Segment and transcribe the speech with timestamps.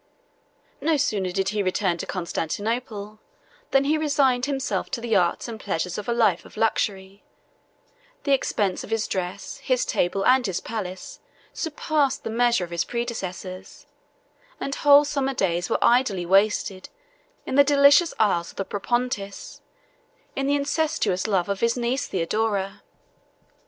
[0.81, 3.19] No sooner did he return to Constantinople,
[3.69, 7.23] than he resigned himself to the arts and pleasures of a life of luxury:
[8.23, 11.19] the expense of his dress, his table, and his palace,
[11.53, 13.85] surpassed the measure of his predecessors,
[14.59, 16.89] and whole summer days were idly wasted
[17.45, 19.61] in the delicious isles of the Propontis,
[20.35, 22.81] in the incestuous love of his niece Theodora.